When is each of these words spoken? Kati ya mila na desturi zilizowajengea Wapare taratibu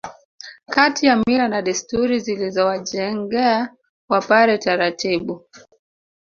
Kati 0.67 1.05
ya 1.05 1.15
mila 1.15 1.47
na 1.47 1.61
desturi 1.61 2.19
zilizowajengea 2.19 3.69
Wapare 4.09 4.57
taratibu 4.57 5.45